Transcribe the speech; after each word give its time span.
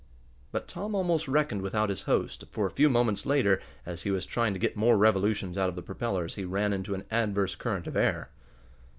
But 0.51 0.67
Tom 0.67 0.95
almost 0.95 1.27
reckoned 1.27 1.61
without 1.61 1.89
his 1.89 2.01
host, 2.09 2.45
for 2.49 2.65
a 2.65 2.71
few 2.71 2.89
moments 2.89 3.23
later, 3.23 3.61
as 3.85 4.01
he 4.01 4.09
was 4.09 4.25
trying 4.25 4.51
to 4.53 4.57
get 4.59 4.75
more 4.75 4.97
revolutions 4.97 5.59
out 5.59 5.69
of 5.69 5.75
the 5.75 5.83
propellers, 5.83 6.33
he 6.33 6.43
ran 6.43 6.73
into 6.73 6.95
an 6.95 7.03
adverse 7.11 7.53
current 7.53 7.85
of 7.85 7.95
air. 7.95 8.31